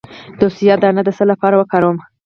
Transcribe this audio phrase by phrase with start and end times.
[0.39, 1.97] د سویا دانه د څه لپاره وکاروم؟